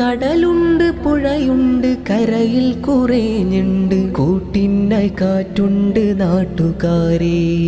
[0.00, 4.12] കടലുണ്ട് പുഴയുണ്ട് കരയിൽ കുറേ ഞണ്ട്.
[4.12, 7.58] കൂട്ടിനായി കാറ്റുണ്ട് നാട്ടുകാരെ.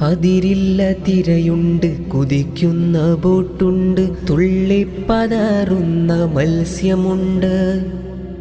[0.00, 4.10] അതിരില്ല തിരയുണ്ട് കുതിക്കുന്ന ബോട്ടുണ്ട്.
[4.30, 7.84] തുള്ളിപ്പതറുന്ന മത്സ്യമുണ്ട്.